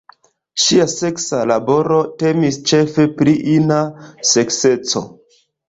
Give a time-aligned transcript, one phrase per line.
[0.61, 3.81] Ŝia seksa laboro temis ĉefe pri ina
[4.33, 5.07] sekseco.